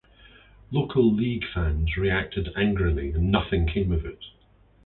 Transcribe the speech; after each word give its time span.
Local 0.71 1.13
league 1.13 1.43
fans 1.53 1.95
reacted 1.95 2.49
angrily 2.57 3.11
and 3.11 3.29
nothing 3.31 3.67
came 3.67 3.91
of 3.91 4.03
it. 4.03 4.23